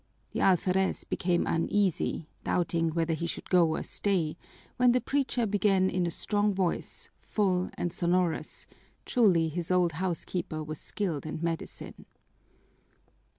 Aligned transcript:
The 0.31 0.39
alferez 0.39 1.03
became 1.03 1.45
uneasy, 1.45 2.27
doubting 2.43 2.89
whether 2.89 3.13
he 3.13 3.27
should 3.27 3.51
go 3.51 3.75
or 3.75 3.83
stay, 3.83 4.35
when 4.77 4.93
the 4.93 4.99
preacher 4.99 5.45
began 5.45 5.91
in 5.91 6.07
a 6.07 6.09
strong 6.09 6.51
voice, 6.55 7.11
full 7.21 7.69
and 7.75 7.93
sonorous; 7.93 8.65
truly 9.05 9.47
his 9.47 9.69
old 9.69 9.91
housekeeper 9.91 10.63
was 10.63 10.79
skilled 10.81 11.27
in 11.27 11.37
medicine. 11.43 12.07